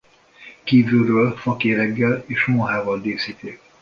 [0.63, 3.59] Kívülről fakéreggel és mohával díszíti.